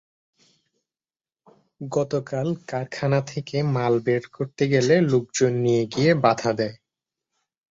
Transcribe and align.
গতকাল 1.81 2.47
কারখানা 2.67 3.19
থেকে 3.27 3.57
মাল 3.75 3.93
বের 3.99 4.23
করতে 4.33 4.63
গেলে 4.67 4.95
লোকজন 5.11 5.51
নিয়ে 5.65 5.83
গিয়ে 5.85 6.11
বাধা 6.23 6.51
দেয়। 6.53 6.75